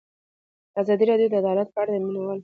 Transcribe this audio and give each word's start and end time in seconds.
ازادي 0.81 1.03
راډیو 1.11 1.31
د 1.31 1.35
عدالت 1.41 1.67
په 1.71 1.79
اړه 1.81 1.91
د 1.91 1.95
مینه 1.95 2.07
والو 2.07 2.11
لیکونه 2.11 2.29
لوستي. 2.35 2.39